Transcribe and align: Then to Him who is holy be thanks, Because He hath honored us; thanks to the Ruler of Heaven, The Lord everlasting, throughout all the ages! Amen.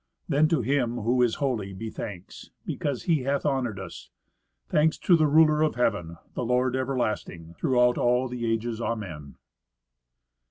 Then 0.27 0.47
to 0.47 0.61
Him 0.63 0.97
who 0.97 1.21
is 1.21 1.35
holy 1.35 1.73
be 1.73 1.91
thanks, 1.91 2.49
Because 2.65 3.03
He 3.03 3.21
hath 3.21 3.45
honored 3.45 3.79
us; 3.79 4.09
thanks 4.67 4.97
to 4.97 5.15
the 5.15 5.27
Ruler 5.27 5.61
of 5.61 5.75
Heaven, 5.75 6.17
The 6.33 6.43
Lord 6.43 6.75
everlasting, 6.75 7.53
throughout 7.59 7.99
all 7.99 8.27
the 8.27 8.51
ages! 8.51 8.81
Amen. 8.81 9.35